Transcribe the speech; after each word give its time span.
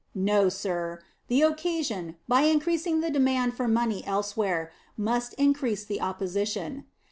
No, 0.15 0.49
sir; 0.49 1.03
the 1.27 1.43
occasion, 1.43 2.15
by 2.27 2.41
increasing 2.41 3.01
the 3.01 3.11
demand 3.11 3.53
for 3.53 3.67
money 3.67 4.03
elsewhere, 4.07 4.71
must 4.97 5.33
increase 5.35 5.85
the 5.85 6.01
opposition. 6.01 6.85